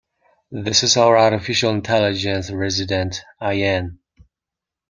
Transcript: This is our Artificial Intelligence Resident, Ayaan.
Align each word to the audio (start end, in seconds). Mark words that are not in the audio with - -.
This 0.51 0.81
is 0.81 0.97
our 0.97 1.15
Artificial 1.15 1.69
Intelligence 1.69 2.49
Resident, 2.49 3.21
Ayaan. 3.39 3.99